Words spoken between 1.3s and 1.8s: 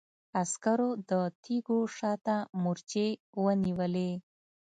تيږو